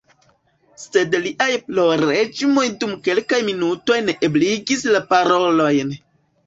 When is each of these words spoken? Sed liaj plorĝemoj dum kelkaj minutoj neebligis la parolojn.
Sed 0.83 1.17
liaj 1.25 1.49
plorĝemoj 1.67 2.65
dum 2.81 2.97
kelkaj 3.09 3.43
minutoj 3.53 4.01
neebligis 4.11 4.89
la 4.97 5.05
parolojn. 5.15 5.99